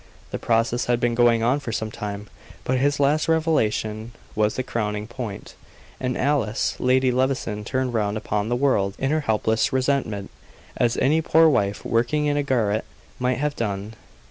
[0.31, 2.27] The process had been going on for some time,
[2.63, 5.53] but this last revelation was the crowning point;
[5.99, 10.31] and Alice, Lady Levison, turned round upon the world in her helpless resentment,
[10.75, 12.83] as any poor wife, working in a garret,
[13.19, 13.93] might have done.